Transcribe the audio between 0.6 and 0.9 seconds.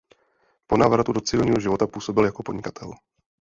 Po